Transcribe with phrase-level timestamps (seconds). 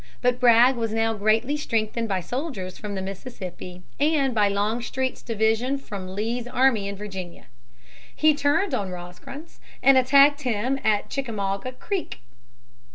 [0.23, 5.77] But Bragg was now greatly strengthened by soldiers from the Mississippi and by Longstreet's division
[5.77, 7.45] from Lee's army in Virginia.
[8.15, 12.21] He turned on Rosecrans, and attacked him at Chickamauga Creek.